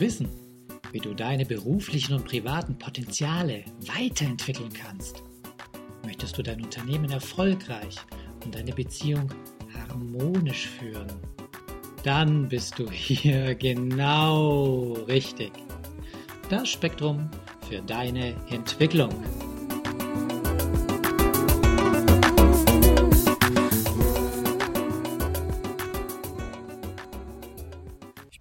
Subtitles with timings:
[0.00, 0.28] wissen,
[0.92, 5.22] wie du deine beruflichen und privaten Potenziale weiterentwickeln kannst?
[6.04, 7.96] Möchtest du dein Unternehmen erfolgreich
[8.44, 9.28] und deine Beziehung
[9.74, 11.08] harmonisch führen?
[12.04, 15.52] Dann bist du hier genau richtig.
[16.48, 17.28] Das Spektrum
[17.68, 19.10] für deine Entwicklung.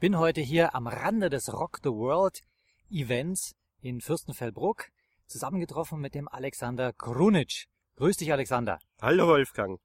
[0.05, 2.43] Bin heute hier am Rande des Rock the World
[2.91, 4.91] Events in Fürstenfeldbruck
[5.25, 7.65] zusammengetroffen mit dem Alexander Krunic.
[7.95, 8.77] Grüß dich, Alexander.
[9.01, 9.79] Hallo, Wolfgang.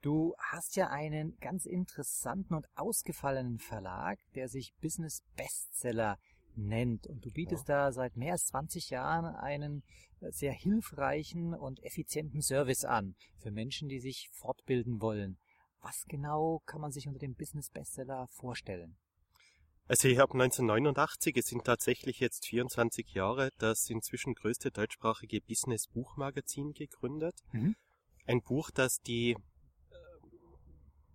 [0.00, 6.16] Du hast ja einen ganz interessanten und ausgefallenen Verlag, der sich Business Bestseller
[6.54, 7.06] nennt.
[7.06, 7.84] Und du bietest ja.
[7.84, 9.82] da seit mehr als 20 Jahren einen
[10.20, 15.36] äh, sehr hilfreichen und effizienten Service an für Menschen, die sich fortbilden wollen.
[15.82, 18.96] Was genau kann man sich unter dem Business Bestseller vorstellen?
[19.88, 26.74] Also ich habe 1989, es sind tatsächlich jetzt 24 Jahre, das inzwischen größte deutschsprachige Business-Buchmagazin
[26.74, 27.34] gegründet.
[27.52, 27.74] Mhm.
[28.26, 29.36] Ein Buch, das die äh,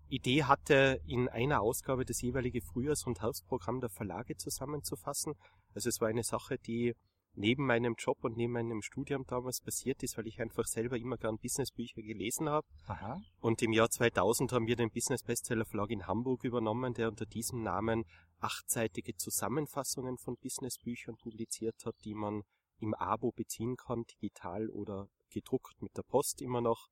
[0.08, 5.34] Idee hatte, in einer Ausgabe das jeweilige Frühjahrs- und Herbstprogramm der Verlage zusammenzufassen.
[5.72, 6.94] Also es war eine Sache, die
[7.36, 11.16] neben meinem Job und neben meinem Studium damals passiert ist, weil ich einfach selber immer
[11.16, 12.66] gern Businessbücher gelesen habe.
[12.86, 13.20] Aha.
[13.40, 17.26] Und im Jahr 2000 haben wir den Business Bestseller Verlag in Hamburg übernommen, der unter
[17.26, 18.04] diesem Namen
[18.44, 22.42] achtseitige Zusammenfassungen von Businessbüchern publiziert hat, die man
[22.78, 26.88] im Abo beziehen kann, digital oder gedruckt mit der Post immer noch.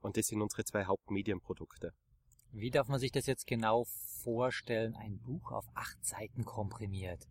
[0.00, 1.92] Und das sind unsere zwei Hauptmedienprodukte.
[2.52, 3.84] Wie darf man sich das jetzt genau
[4.22, 7.26] vorstellen, ein Buch auf acht Seiten komprimiert?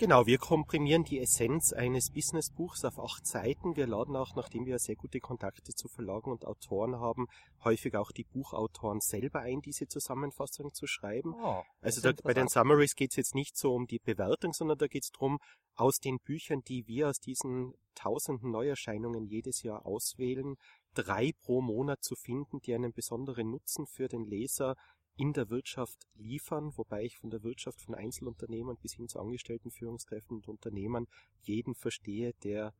[0.00, 3.76] Genau, wir komprimieren die Essenz eines Businessbuchs auf acht Seiten.
[3.76, 7.26] Wir laden auch, nachdem wir sehr gute Kontakte zu Verlagen und Autoren haben,
[7.64, 11.34] häufig auch die Buchautoren selber ein, diese Zusammenfassung zu schreiben.
[11.34, 14.78] Oh, also da, bei den Summaries geht es jetzt nicht so um die Bewertung, sondern
[14.78, 15.38] da geht es darum,
[15.74, 20.56] aus den Büchern, die wir aus diesen tausenden Neuerscheinungen jedes Jahr auswählen,
[20.94, 24.76] drei pro Monat zu finden, die einen besonderen Nutzen für den Leser
[25.20, 29.70] in der Wirtschaft liefern, wobei ich von der Wirtschaft von Einzelunternehmern bis hin zu Angestellten,
[29.70, 31.06] Führungskräften und Unternehmern
[31.42, 32.72] jeden verstehe, der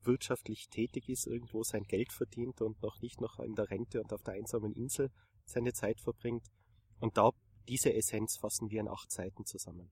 [0.00, 4.10] wirtschaftlich tätig ist, irgendwo sein Geld verdient und noch nicht noch in der Rente und
[4.14, 5.10] auf der einsamen Insel
[5.44, 6.46] seine Zeit verbringt.
[6.98, 7.32] Und da
[7.68, 9.90] diese Essenz fassen wir in acht Seiten zusammen.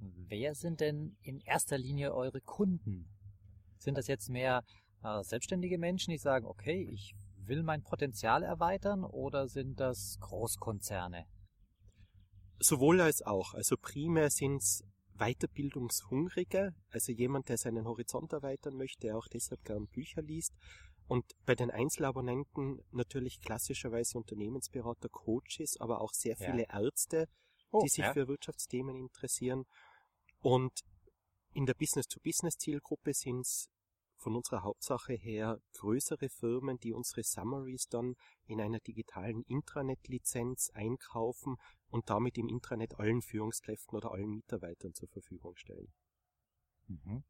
[0.00, 3.08] Wer sind denn in erster Linie eure Kunden?
[3.78, 4.64] Sind das jetzt mehr
[5.04, 7.14] äh, selbstständige Menschen, die sagen, okay, ich
[7.46, 11.26] will mein Potenzial erweitern oder sind das Großkonzerne?
[12.58, 13.54] Sowohl als auch.
[13.54, 14.84] Also primär sind es
[15.16, 20.52] Weiterbildungshungrige, also jemand, der seinen Horizont erweitern möchte, der auch deshalb gern Bücher liest.
[21.06, 26.82] Und bei den Einzelabonnenten natürlich klassischerweise Unternehmensberater, Coaches, aber auch sehr viele ja.
[26.82, 27.28] Ärzte,
[27.70, 28.12] oh, die sich ja.
[28.12, 29.64] für Wirtschaftsthemen interessieren.
[30.40, 30.72] Und
[31.52, 33.68] in der Business-to-Business-Zielgruppe sind es
[34.24, 38.14] von unserer Hauptsache her größere Firmen, die unsere Summaries dann
[38.46, 41.56] in einer digitalen Intranet-Lizenz einkaufen
[41.88, 45.92] und damit im Intranet allen Führungskräften oder allen Mitarbeitern zur Verfügung stellen.
[46.86, 47.22] Mhm.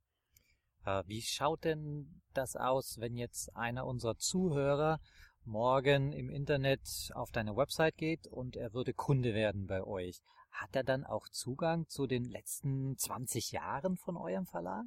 [0.84, 5.00] Äh, wie schaut denn das aus, wenn jetzt einer unserer Zuhörer
[5.44, 10.20] morgen im Internet auf deine Website geht und er würde Kunde werden bei euch?
[10.52, 14.84] Hat er dann auch Zugang zu den letzten 20 Jahren von eurem Verlag?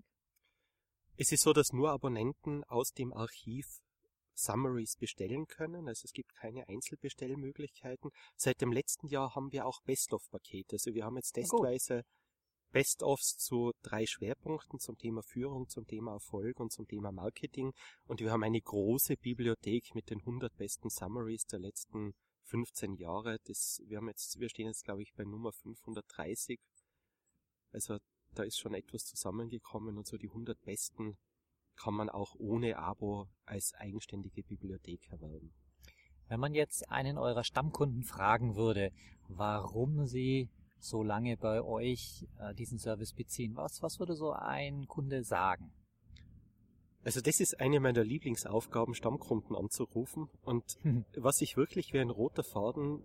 [1.19, 3.81] Es ist so, dass nur Abonnenten aus dem Archiv
[4.35, 5.88] Summaries bestellen können.
[5.88, 8.11] Also es gibt keine Einzelbestellmöglichkeiten.
[8.35, 10.75] Seit dem letzten Jahr haben wir auch Best-of-Pakete.
[10.75, 12.03] Also wir haben jetzt testweise
[12.72, 17.73] Best-ofs zu drei Schwerpunkten zum Thema Führung, zum Thema Erfolg und zum Thema Marketing.
[18.05, 22.13] Und wir haben eine große Bibliothek mit den 100 besten Summaries der letzten
[22.44, 23.38] 15 Jahre.
[23.45, 26.59] Das, wir haben jetzt, wir stehen jetzt glaube ich bei Nummer 530.
[27.72, 27.97] Also
[28.33, 31.17] da ist schon etwas zusammengekommen und so die 100 besten
[31.75, 35.53] kann man auch ohne Abo als eigenständige Bibliothek erwerben.
[36.27, 38.91] Wenn man jetzt einen eurer Stammkunden fragen würde,
[39.29, 40.49] warum sie
[40.79, 45.72] so lange bei euch äh, diesen Service beziehen, was, was würde so ein Kunde sagen?
[47.03, 50.28] Also das ist eine meiner Lieblingsaufgaben, Stammkunden anzurufen.
[50.43, 50.78] Und
[51.16, 53.02] was ich wirklich wie ein roter Faden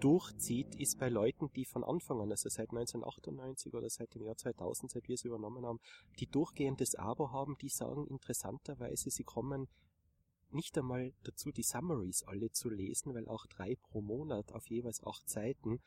[0.00, 4.36] durchzieht, ist bei Leuten, die von Anfang an, also seit 1998 oder seit dem Jahr
[4.36, 5.80] 2000, seit wir es übernommen haben,
[6.18, 9.68] die durchgehendes Abo haben, die sagen interessanterweise, sie kommen
[10.50, 15.04] nicht einmal dazu, die Summaries alle zu lesen, weil auch drei pro Monat auf jeweils
[15.04, 15.80] acht Seiten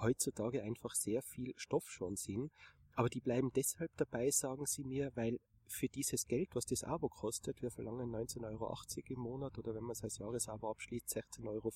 [0.00, 2.52] heutzutage einfach sehr viel Stoff schon sind.
[2.94, 5.38] Aber die bleiben deshalb dabei, sagen sie mir, weil
[5.68, 9.84] für dieses Geld, was das Abo kostet, wir verlangen 19,80 Euro im Monat oder wenn
[9.84, 11.70] man es als Jahresabo abschließt, 16,50 Euro,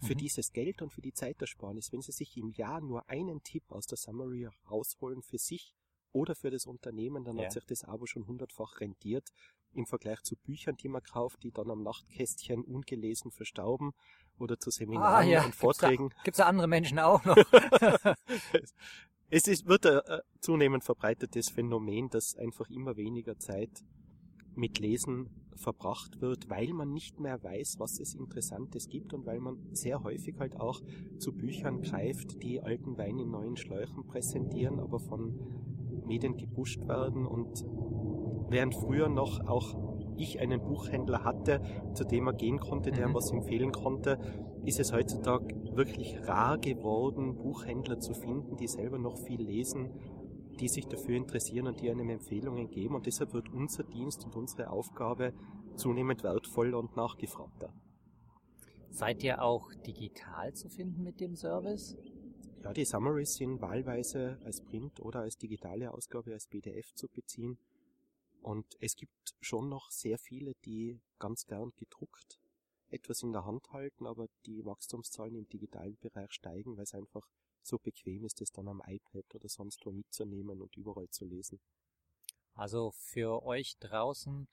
[0.00, 0.18] für Mhm.
[0.18, 3.86] dieses Geld und für die Zeitersparnis, wenn Sie sich im Jahr nur einen Tipp aus
[3.86, 5.74] der Summary rausholen für sich
[6.12, 7.44] oder für das Unternehmen, dann Ja.
[7.44, 9.28] hat sich das Abo schon hundertfach rentiert
[9.72, 13.92] im Vergleich zu Büchern, die man kauft, die dann am Nachtkästchen ungelesen verstauben
[14.38, 15.38] oder zu Seminaren Ah, ja.
[15.44, 16.08] und Gibt's da- Vorträgen.
[16.24, 17.36] Gibt es da andere Menschen auch noch?
[19.32, 23.70] Es ist, wird ein äh, zunehmend verbreitetes Phänomen, dass einfach immer weniger Zeit
[24.56, 29.40] mit Lesen verbracht wird, weil man nicht mehr weiß, was es Interessantes gibt und weil
[29.40, 30.80] man sehr häufig halt auch
[31.18, 35.34] zu Büchern greift, die alten Wein in neuen Schläuchen präsentieren, aber von
[36.06, 37.64] Medien gepusht werden und
[38.48, 39.76] während früher noch auch
[40.16, 41.62] ich einen Buchhändler hatte,
[41.94, 43.14] zu dem er gehen konnte, der ihm Mhm.
[43.14, 44.18] was empfehlen konnte,
[44.64, 49.90] ist es heutzutage wirklich rar geworden, Buchhändler zu finden, die selber noch viel lesen,
[50.60, 52.94] die sich dafür interessieren und die einem Empfehlungen geben.
[52.94, 55.32] Und deshalb wird unser Dienst und unsere Aufgabe
[55.76, 57.72] zunehmend wertvoller und nachgefragter.
[58.90, 61.96] Seid ihr auch digital zu finden mit dem Service?
[62.62, 67.58] Ja, die Summaries sind wahlweise als Print oder als digitale Ausgabe, als PDF zu beziehen.
[68.42, 72.40] Und es gibt schon noch sehr viele, die ganz gern gedruckt
[72.90, 77.26] etwas in der Hand halten, aber die Wachstumszahlen im digitalen Bereich steigen, weil es einfach
[77.62, 81.60] so bequem ist, es dann am iPad oder sonst wo mitzunehmen und überall zu lesen.
[82.54, 84.48] Also für euch draußen,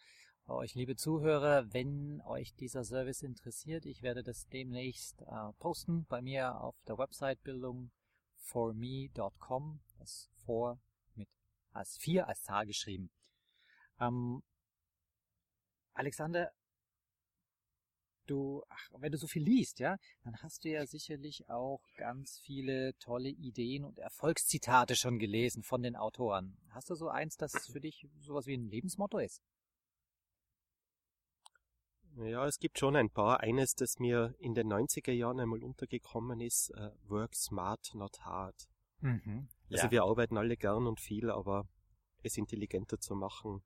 [0.48, 6.22] euch liebe Zuhörer, wenn euch dieser Service interessiert, ich werde das demnächst äh, posten bei
[6.22, 7.92] mir auf der Website Bildung
[8.36, 10.80] forme.com, das for
[11.16, 11.28] mit
[11.72, 13.10] als vier als Zahl geschrieben.
[14.00, 14.42] Ähm,
[15.94, 16.54] Alexander,
[18.28, 22.40] du, ach, wenn du so viel liest, ja, dann hast du ja sicherlich auch ganz
[22.40, 26.58] viele tolle Ideen und Erfolgszitate schon gelesen von den Autoren.
[26.70, 29.42] Hast du so eins, das für dich sowas wie ein Lebensmotto ist?
[32.18, 33.42] Ja, es gibt schon ein paar.
[33.42, 38.68] Eines, das mir in den 90er Jahren einmal untergekommen ist, äh, Work smart, not hard.
[39.02, 39.48] Mhm.
[39.70, 39.92] Also ja.
[39.92, 41.68] wir arbeiten alle gern und viel, aber
[42.24, 43.62] es intelligenter zu machen,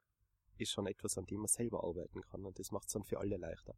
[0.57, 3.19] ist schon etwas, an dem man selber arbeiten kann und das macht es dann für
[3.19, 3.75] alle leichter.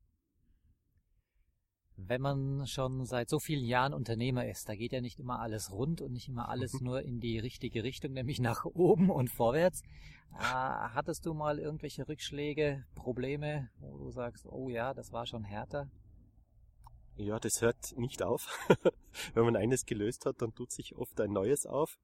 [1.95, 5.71] Wenn man schon seit so vielen Jahren Unternehmer ist, da geht ja nicht immer alles
[5.71, 6.85] rund und nicht immer alles Mhm.
[6.85, 9.81] nur in die richtige Richtung, nämlich nach oben und vorwärts.
[10.33, 15.43] Äh, hattest du mal irgendwelche Rückschläge, Probleme, wo du sagst, oh ja, das war schon
[15.43, 15.89] härter?
[17.15, 18.47] Ja, das hört nicht auf.
[19.35, 21.97] Wenn man eines gelöst hat, dann tut sich oft ein neues auf.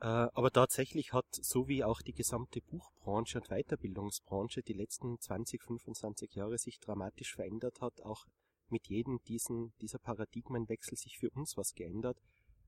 [0.00, 5.62] Äh, Aber tatsächlich hat, so wie auch die gesamte Buchbranche und Weiterbildungsbranche die letzten 20,
[5.62, 8.26] 25 Jahre sich dramatisch verändert hat, auch
[8.70, 12.18] mit jedem diesen, dieser Paradigmenwechsel sich für uns was geändert.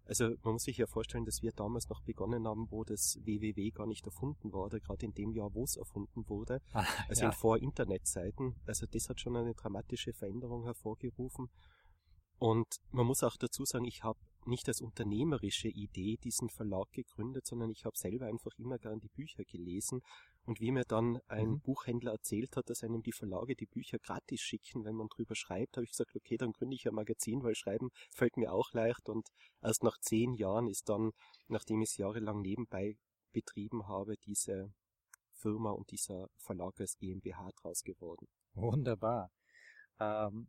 [0.04, 3.70] Also man muss sich ja vorstellen, dass wir damals noch begonnen haben, wo das WWW
[3.70, 6.60] gar nicht erfunden wurde, gerade in dem Jahr, wo es erfunden wurde
[7.08, 8.56] also in Vor-Internet-Zeiten.
[8.66, 11.48] Also das hat schon eine dramatische Veränderung hervorgerufen.
[12.38, 17.46] Und man muss auch dazu sagen, ich habe nicht als unternehmerische Idee diesen Verlag gegründet,
[17.46, 20.00] sondern ich habe selber einfach immer gern die Bücher gelesen.
[20.46, 21.60] Und wie mir dann ein Mhm.
[21.60, 25.76] Buchhändler erzählt hat, dass einem die Verlage die Bücher gratis schicken, wenn man drüber schreibt,
[25.76, 29.08] habe ich gesagt, okay, dann gründe ich ein Magazin, weil Schreiben fällt mir auch leicht.
[29.08, 29.28] Und
[29.62, 31.12] erst nach zehn Jahren ist dann,
[31.48, 32.96] nachdem ich es jahrelang nebenbei
[33.32, 34.72] betrieben habe, diese
[35.32, 38.26] Firma und dieser Verlag als GmbH draus geworden.
[38.54, 39.30] Wunderbar.
[39.98, 40.48] Ähm,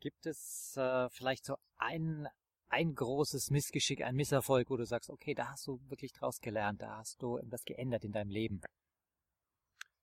[0.00, 2.26] gibt es äh, vielleicht so ein,
[2.68, 6.82] ein großes Missgeschick, ein Misserfolg, wo du sagst, okay, da hast du wirklich draus gelernt,
[6.82, 8.60] da hast du etwas geändert in deinem Leben?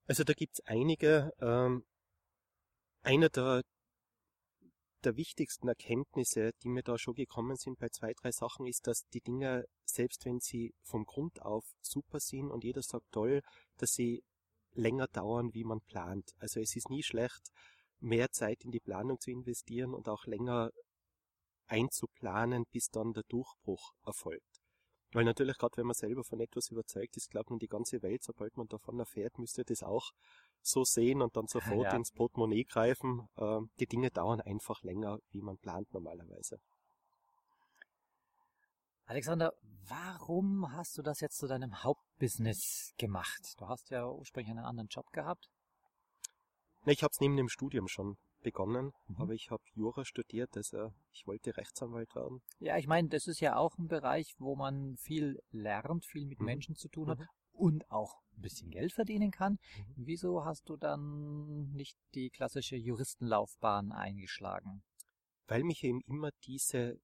[0.08, 1.32] Also da gibt's einige.
[1.42, 1.84] Ähm,
[3.04, 3.62] einer der,
[5.04, 9.06] der wichtigsten Erkenntnisse, die mir da schon gekommen sind bei zwei, drei Sachen, ist, dass
[9.14, 13.42] die Dinge, selbst wenn sie vom Grund auf super sind und jeder sagt toll,
[13.78, 14.24] dass sie
[14.74, 16.32] länger dauern, wie man plant.
[16.40, 17.52] Also es ist nie schlecht,
[18.00, 20.72] mehr Zeit in die Planung zu investieren und auch länger
[21.68, 24.57] einzuplanen, bis dann der Durchbruch erfolgt.
[25.14, 28.24] Weil natürlich gerade wenn man selber von etwas überzeugt ist, glaubt man die ganze Welt,
[28.24, 30.12] sobald man davon erfährt, müsste das auch
[30.62, 31.98] so sehen und dann sofort Ja.
[31.98, 33.28] ins Portemonnaie greifen.
[33.38, 36.60] Ähm, die Dinge dauern einfach länger, wie man plant normalerweise.
[39.06, 39.54] Alexander,
[39.88, 43.56] warum hast du das jetzt zu deinem Hauptbusiness gemacht?
[43.58, 45.50] Du hast ja ursprünglich einen anderen Job gehabt.
[46.84, 48.18] Na, ich habe es neben dem Studium schon
[48.52, 49.16] begonnen, Mhm.
[49.22, 52.42] aber ich habe Jura studiert, also ich wollte Rechtsanwalt werden.
[52.60, 56.40] Ja, ich meine, das ist ja auch ein Bereich, wo man viel lernt, viel mit
[56.40, 56.46] Mhm.
[56.46, 57.26] Menschen zu tun hat Mhm.
[57.52, 59.54] und auch ein bisschen Geld verdienen kann.
[59.78, 59.94] Mhm.
[60.08, 64.84] Wieso hast du dann nicht die klassische Juristenlaufbahn eingeschlagen?
[65.50, 67.00] weil mich eben immer diese,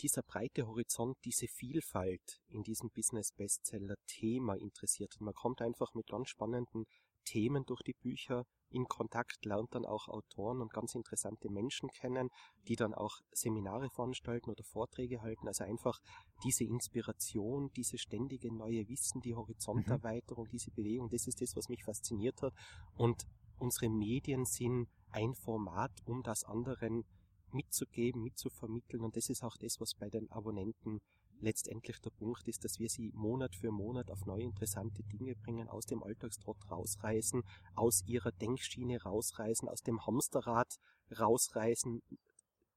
[0.00, 5.14] dieser breite Horizont, diese Vielfalt in diesem Business-Bestseller-Thema interessiert.
[5.18, 6.86] Und man kommt einfach mit ganz spannenden
[7.26, 12.30] Themen durch die Bücher in Kontakt, lernt dann auch Autoren und ganz interessante Menschen kennen,
[12.68, 15.46] die dann auch Seminare veranstalten oder Vorträge halten.
[15.46, 15.98] Also einfach
[16.44, 21.84] diese Inspiration, diese ständige neue Wissen, die Horizonterweiterung, diese Bewegung, das ist das, was mich
[21.84, 22.54] fasziniert hat.
[22.96, 23.26] Und
[23.58, 27.04] unsere Medien sind ein Format, um das anderen
[27.52, 29.02] mitzugeben, mitzuvermitteln.
[29.02, 31.00] Und das ist auch das, was bei den Abonnenten
[31.40, 35.68] letztendlich der Punkt ist, dass wir sie Monat für Monat auf neue interessante Dinge bringen,
[35.68, 37.42] aus dem Alltagstrott rausreißen,
[37.74, 40.78] aus ihrer Denkschiene rausreißen, aus dem Hamsterrad
[41.18, 42.02] rausreißen.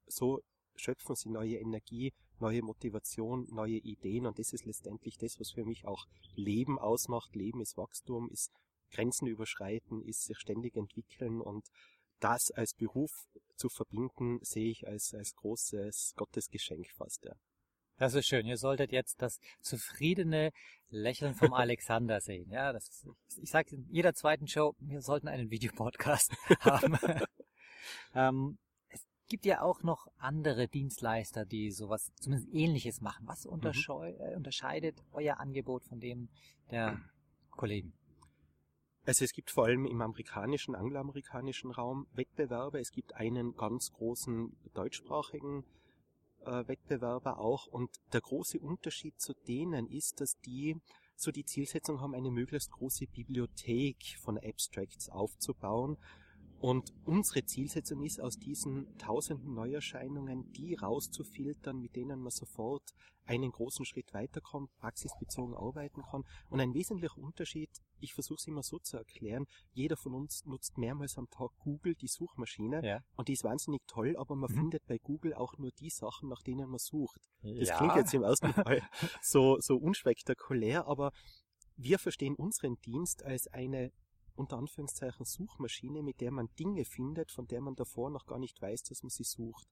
[0.08, 0.42] So
[0.76, 5.66] schöpfen sie neue Energie, neue Motivation, neue Ideen und das ist letztendlich das, was für
[5.66, 7.36] mich auch Leben ausmacht.
[7.36, 8.52] Leben ist Wachstum, ist
[8.92, 11.68] Grenzen überschreiten, ist sich ständig entwickeln und
[12.20, 13.12] das als Beruf
[13.56, 17.36] zu verbinden, sehe ich als, als großes Gottesgeschenk fast, ja.
[18.00, 18.46] Das ist schön.
[18.46, 20.52] Ihr solltet jetzt das zufriedene
[20.90, 22.50] Lächeln vom Alexander sehen.
[22.50, 26.98] Ja, das ist, ich sage in jeder zweiten Show, wir sollten einen Videopodcast haben.
[28.16, 33.28] ähm, es gibt ja auch noch andere Dienstleister, die sowas zumindest ähnliches machen.
[33.28, 33.60] Was mhm.
[34.36, 36.30] unterscheidet euer Angebot von dem
[36.72, 37.02] der
[37.52, 37.92] Kollegen?
[39.06, 42.80] Also es gibt vor allem im amerikanischen, angloamerikanischen Raum Wettbewerbe.
[42.80, 45.66] Es gibt einen ganz großen deutschsprachigen
[46.46, 47.68] äh, Wettbewerber auch.
[47.68, 50.78] Und der große Unterschied zu denen ist, dass die
[51.16, 55.98] so die Zielsetzung haben, eine möglichst große Bibliothek von Abstracts aufzubauen
[56.60, 62.84] und unsere Zielsetzung ist, aus diesen tausenden Neuerscheinungen die rauszufiltern, mit denen man sofort
[63.26, 66.26] einen großen Schritt weiterkommt, praxisbezogen arbeiten kann.
[66.50, 67.70] Und ein wesentlicher Unterschied,
[68.00, 71.96] ich versuche es immer so zu erklären, jeder von uns nutzt mehrmals am Tag Google,
[71.96, 73.00] die Suchmaschine, ja.
[73.16, 74.56] und die ist wahnsinnig toll, aber man mhm.
[74.56, 77.30] findet bei Google auch nur die Sachen, nach denen man sucht.
[77.42, 77.78] Das ja.
[77.78, 78.82] klingt jetzt im ersten Fall
[79.22, 81.12] so, so unspektakulär, aber
[81.76, 83.92] wir verstehen unseren Dienst als eine
[84.40, 88.62] unter Anführungszeichen Suchmaschine, mit der man Dinge findet, von der man davor noch gar nicht
[88.62, 89.68] weiß, dass man sie sucht.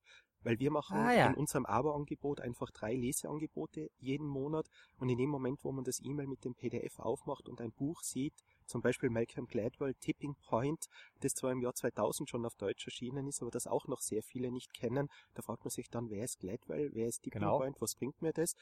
[0.48, 1.28] Weil wir machen ah, ja.
[1.28, 6.00] in unserem Abo-Angebot einfach drei Leseangebote jeden Monat und in dem Moment, wo man das
[6.02, 8.34] E-Mail mit dem PDF aufmacht und ein Buch sieht,
[8.66, 10.88] zum Beispiel Malcolm Gladwell, Tipping Point,
[11.20, 14.24] das zwar im Jahr 2000 schon auf Deutsch erschienen ist, aber das auch noch sehr
[14.24, 17.58] viele nicht kennen, da fragt man sich dann, wer ist Gladwell, wer ist Tipping genau.
[17.58, 18.56] Point, was bringt mir das?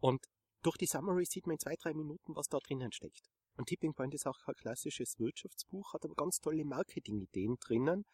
[0.00, 0.26] Und
[0.62, 3.30] durch die Summary sieht man in zwei, drei Minuten, was da drinnen steckt.
[3.56, 8.04] Und Tipping Point ist auch ein klassisches Wirtschaftsbuch, hat aber ganz tolle Marketing-Ideen drinnen.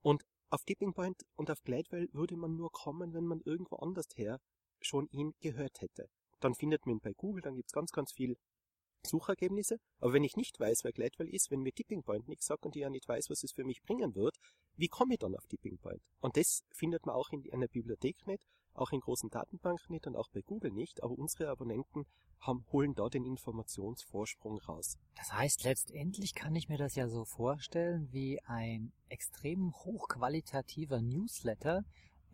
[0.00, 4.06] Und auf Tipping Point und auf Gladwell würde man nur kommen, wenn man irgendwo anders
[4.14, 4.40] her
[4.80, 6.08] schon ihn gehört hätte.
[6.40, 8.36] Dann findet man ihn bei Google, dann gibt's ganz, ganz viel
[9.04, 9.78] Suchergebnisse.
[10.00, 12.76] Aber wenn ich nicht weiß, wer Gladwell ist, wenn mir Tipping Point nichts sagt und
[12.76, 14.36] ich ja nicht weiß, was es für mich bringen wird,
[14.76, 16.02] wie komme ich dann auf Tipping Point?
[16.20, 18.46] Und das findet man auch in einer Bibliothek nicht,
[18.78, 22.06] auch in großen Datenbanken nicht und auch bei Google nicht, aber unsere Abonnenten
[22.40, 24.96] haben, holen da den Informationsvorsprung raus.
[25.16, 31.84] Das heißt, letztendlich kann ich mir das ja so vorstellen wie ein extrem hochqualitativer Newsletter,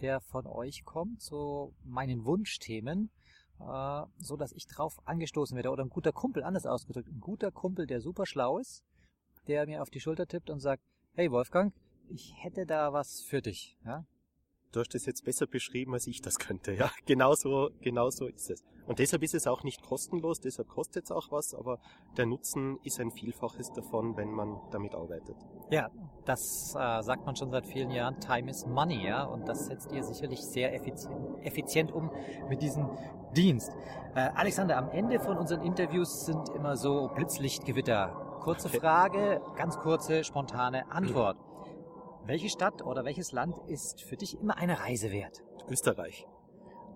[0.01, 3.11] der von euch kommt, so meinen Wunschthemen,
[3.61, 5.71] äh, so dass ich drauf angestoßen werde.
[5.71, 8.83] Oder ein guter Kumpel, anders ausgedrückt, ein guter Kumpel, der super schlau ist,
[9.47, 10.83] der mir auf die Schulter tippt und sagt,
[11.15, 11.73] hey Wolfgang,
[12.09, 13.77] ich hätte da was für dich.
[13.85, 14.05] Ja?
[14.73, 16.73] Du hast das jetzt besser beschrieben, als ich das könnte.
[16.73, 18.65] Ja, genauso, genauso ist es.
[18.87, 21.79] Und deshalb ist es auch nicht kostenlos, deshalb kostet es auch was, aber
[22.17, 25.37] der Nutzen ist ein Vielfaches davon, wenn man damit arbeitet.
[25.71, 25.91] Ja,
[26.25, 28.19] das äh, sagt man schon seit vielen Jahren.
[28.19, 32.11] Time is money, ja, und das setzt ihr sicherlich sehr effizient, effizient um
[32.49, 32.89] mit diesem
[33.37, 33.71] Dienst.
[34.15, 38.39] Äh, Alexander, am Ende von unseren Interviews sind immer so Blitzlichtgewitter.
[38.41, 41.37] Kurze Frage, ganz kurze, spontane Antwort.
[42.25, 45.43] Welche Stadt oder welches Land ist für dich immer eine Reise wert?
[45.69, 46.25] Österreich.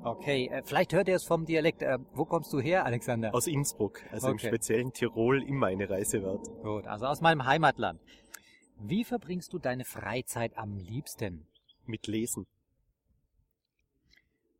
[0.05, 1.83] Okay, äh, vielleicht hört ihr es vom Dialekt.
[1.83, 3.35] Äh, wo kommst du her, Alexander?
[3.35, 4.33] Aus Innsbruck, also okay.
[4.33, 6.47] im speziellen Tirol immer eine Reise wert.
[6.63, 8.01] Gut, also aus meinem Heimatland.
[8.79, 11.49] Wie verbringst du deine Freizeit am liebsten?
[11.87, 12.47] Mit Lesen.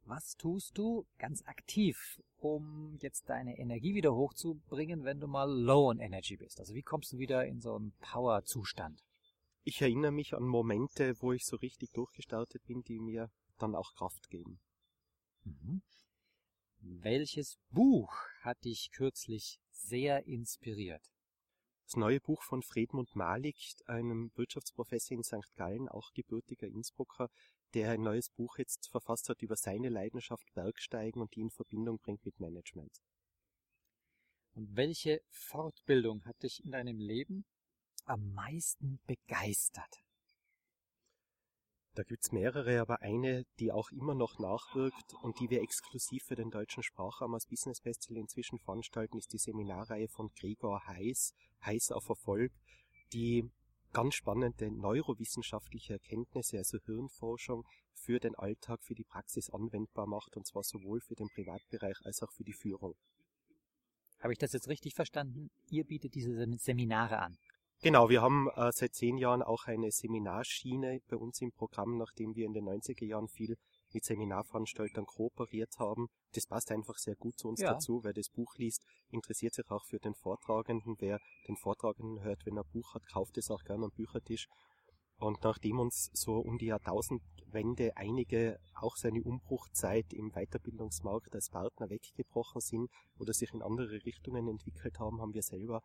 [0.05, 5.91] Was tust du ganz aktiv, um jetzt deine Energie wieder hochzubringen, wenn du mal low
[5.91, 6.59] on energy bist?
[6.59, 9.06] Also wie kommst du wieder in so einen Power-Zustand?
[9.67, 13.95] Ich erinnere mich an Momente, wo ich so richtig durchgestartet bin, die mir dann auch
[13.95, 14.61] Kraft geben.
[15.43, 15.83] Mhm.
[16.79, 21.03] Welches Buch hat dich kürzlich sehr inspiriert?
[21.85, 23.57] Das neue Buch von Friedmund Malik,
[23.87, 25.57] einem Wirtschaftsprofessor in St.
[25.57, 27.29] Gallen, auch gebürtiger Innsbrucker,
[27.75, 31.99] der ein neues Buch jetzt verfasst hat über seine Leidenschaft Bergsteigen und die in Verbindung
[31.99, 33.03] bringt mit Management.
[34.55, 37.45] Und welche Fortbildung hat dich in deinem Leben
[38.07, 40.03] am meisten begeistert?
[41.95, 46.35] Da gibt's mehrere, aber eine, die auch immer noch nachwirkt und die wir exklusiv für
[46.35, 51.33] den deutschen Sprachraum als Business Bestseller inzwischen veranstalten, ist die Seminarreihe von Gregor Heiß,
[51.65, 52.53] Heiß auf Erfolg.
[53.13, 53.49] die
[53.93, 60.47] ganz spannende neurowissenschaftliche Erkenntnisse, also Hirnforschung, für den Alltag, für die Praxis anwendbar macht, und
[60.47, 62.95] zwar sowohl für den Privatbereich als auch für die Führung.
[64.21, 65.51] Habe ich das jetzt richtig verstanden?
[65.71, 67.39] Ihr bietet diese Seminare an.
[67.83, 72.35] Genau, wir haben äh, seit zehn Jahren auch eine Seminarschiene bei uns im Programm, nachdem
[72.35, 73.57] wir in den 90er Jahren viel
[73.93, 76.09] mit Seminarveranstaltern kooperiert haben.
[76.35, 77.75] Das passt einfach sehr gut zu uns ja.
[77.75, 78.01] dazu.
[78.03, 80.97] Wer das Buch liest, interessiert sich auch für den Vortragenden.
[80.99, 84.49] Wer den Vortragenden hört, wenn er ein Buch hat, kauft es auch gerne am Büchertisch.
[85.19, 91.89] Und nachdem uns so um die Jahrtausendwende einige auch seine Umbruchzeit im Weiterbildungsmarkt als Partner
[91.89, 95.83] weggebrochen sind oder sich in andere Richtungen entwickelt haben, haben wir selber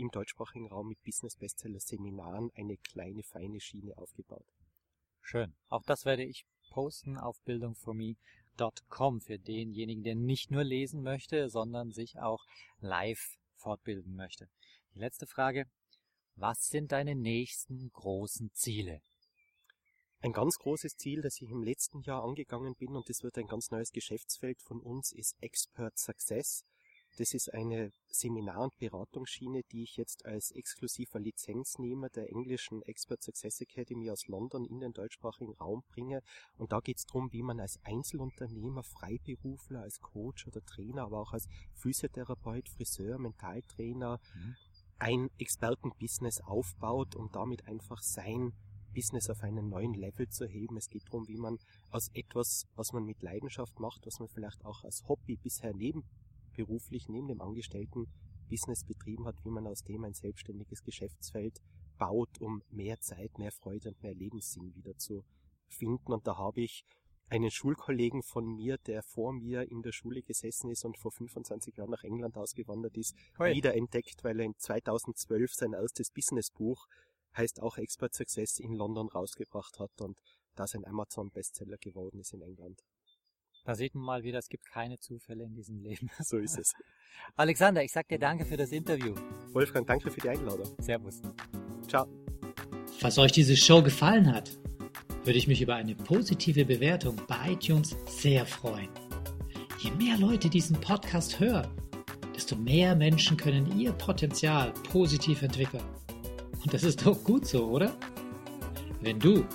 [0.00, 4.46] im deutschsprachigen Raum mit Business Bestseller Seminaren eine kleine feine Schiene aufgebaut.
[5.20, 5.54] Schön.
[5.68, 11.92] Auch das werde ich posten auf bildungforme.com für denjenigen, der nicht nur lesen möchte, sondern
[11.92, 12.44] sich auch
[12.80, 14.48] live fortbilden möchte.
[14.94, 15.66] Die letzte Frage.
[16.36, 19.02] Was sind deine nächsten großen Ziele?
[20.22, 23.46] Ein ganz großes Ziel, das ich im letzten Jahr angegangen bin, und das wird ein
[23.46, 26.64] ganz neues Geschäftsfeld von uns, ist Expert Success.
[27.16, 33.22] Das ist eine Seminar- und Beratungsschiene, die ich jetzt als exklusiver Lizenznehmer der englischen Expert
[33.22, 36.22] Success Academy aus London in den deutschsprachigen Raum bringe.
[36.56, 41.20] Und da geht es darum, wie man als Einzelunternehmer, Freiberufler, als Coach oder Trainer, aber
[41.20, 44.56] auch als Physiotherapeut, Friseur, Mentaltrainer mhm.
[44.98, 48.52] ein Expertenbusiness aufbaut und damit einfach sein
[48.94, 50.76] Business auf einen neuen Level zu heben.
[50.76, 51.58] Es geht darum, wie man
[51.90, 56.04] aus etwas, was man mit Leidenschaft macht, was man vielleicht auch als Hobby bisher neben
[56.64, 58.06] beruflich neben dem Angestellten
[58.48, 61.60] Business betrieben hat, wie man aus dem ein selbstständiges Geschäftsfeld
[61.98, 65.24] baut, um mehr Zeit, mehr Freude und mehr Lebenssinn wieder zu
[65.68, 66.12] finden.
[66.12, 66.84] Und da habe ich
[67.28, 71.76] einen Schulkollegen von mir, der vor mir in der Schule gesessen ist und vor 25
[71.76, 73.54] Jahren nach England ausgewandert ist, Hoi.
[73.54, 76.86] wieder entdeckt, weil er in 2012 sein erstes Businessbuch,
[77.36, 80.18] heißt auch Expert Success, in London rausgebracht hat und
[80.56, 82.82] das ein Amazon-Bestseller geworden ist in England.
[83.70, 86.10] Da sieht man mal wieder, es gibt keine Zufälle in diesem Leben.
[86.24, 86.72] So ist es.
[87.36, 89.14] Alexander, ich sag dir danke für das Interview.
[89.52, 90.66] Wolfgang, danke für die Einladung.
[90.80, 91.22] Servus.
[91.86, 92.08] Ciao.
[92.98, 94.58] Falls euch diese Show gefallen hat,
[95.22, 98.88] würde ich mich über eine positive Bewertung bei iTunes sehr freuen.
[99.78, 101.70] Je mehr Leute diesen Podcast hören,
[102.34, 105.84] desto mehr Menschen können ihr Potenzial positiv entwickeln.
[106.60, 107.96] Und das ist doch gut so, oder?
[109.00, 109.46] Wenn du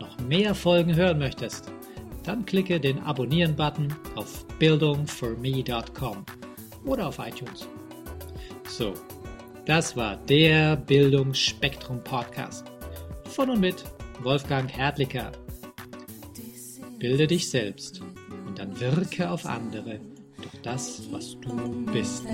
[0.00, 1.72] noch mehr Folgen hören möchtest,
[2.24, 6.24] dann klicke den Abonnieren-Button auf bildungforme.com
[6.84, 7.68] oder auf iTunes.
[8.68, 8.94] So,
[9.66, 12.64] das war der Bildungsspektrum Podcast
[13.26, 13.84] von und mit
[14.22, 15.32] Wolfgang Hertlicker.
[16.98, 18.00] Bilde dich selbst
[18.46, 20.00] und dann wirke auf andere
[20.36, 22.24] durch das, was du bist.